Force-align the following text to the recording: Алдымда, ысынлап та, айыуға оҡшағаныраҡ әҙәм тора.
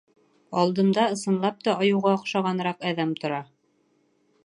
Алдымда, 0.61 1.03
ысынлап 1.17 1.61
та, 1.67 1.77
айыуға 1.83 2.17
оҡшағаныраҡ 2.19 2.83
әҙәм 2.93 3.17
тора. 3.25 3.43